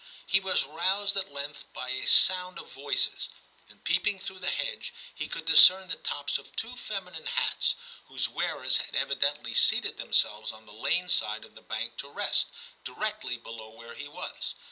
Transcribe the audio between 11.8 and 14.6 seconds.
to rest, directly below where he was.